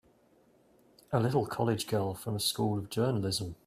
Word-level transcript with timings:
A 1.13 1.19
little 1.19 1.45
college 1.45 1.85
girl 1.85 2.15
from 2.15 2.35
a 2.35 2.39
School 2.39 2.79
of 2.79 2.89
Journalism! 2.89 3.55